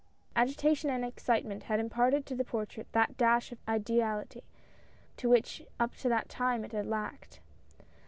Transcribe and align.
Agitation 0.35 0.89
and 0.89 1.05
excitement 1.05 1.61
had 1.65 1.79
imparted 1.79 2.25
to 2.25 2.33
the 2.33 2.43
portrait 2.43 2.87
that 2.91 3.15
dash 3.17 3.51
of 3.51 3.59
ideality 3.69 4.41
which 5.23 5.61
up 5.79 5.93
to 5.93 6.09
that 6.09 6.27
time 6.27 6.65
it 6.65 6.71
had 6.71 6.87
lacked. 6.87 7.39